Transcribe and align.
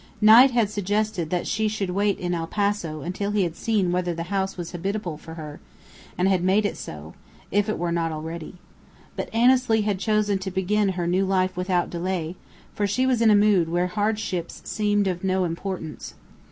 Knight 0.19 0.49
had 0.49 0.67
suggested 0.71 1.29
that 1.29 1.45
she 1.45 1.67
should 1.67 1.91
wait 1.91 2.17
in 2.17 2.33
El 2.33 2.47
Paso 2.47 3.01
until 3.01 3.29
he 3.29 3.43
had 3.43 3.55
seen 3.55 3.91
whether 3.91 4.15
the 4.15 4.23
house 4.33 4.57
was 4.57 4.71
habitable 4.71 5.15
for 5.15 5.35
her, 5.35 5.59
and 6.17 6.27
had 6.27 6.43
made 6.43 6.65
it 6.65 6.75
so, 6.75 7.13
if 7.51 7.69
it 7.69 7.77
were 7.77 7.91
not 7.91 8.11
already. 8.11 8.55
But 9.15 9.29
Annesley 9.31 9.81
had 9.83 9.99
chosen 9.99 10.39
to 10.39 10.49
begin 10.49 10.89
her 10.97 11.05
new 11.05 11.27
life 11.27 11.55
without 11.55 11.91
delay, 11.91 12.35
for 12.73 12.87
she 12.87 13.05
was 13.05 13.21
in 13.21 13.29
a 13.29 13.35
mood 13.35 13.69
where 13.69 13.85
hardships 13.85 14.63
seemed 14.65 15.05
of 15.05 15.23
no 15.23 15.43
importance. 15.43 16.15